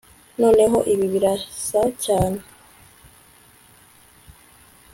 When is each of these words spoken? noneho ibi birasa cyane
noneho 0.41 0.77
ibi 0.93 1.05
birasa 1.13 1.81
cyane 2.03 2.39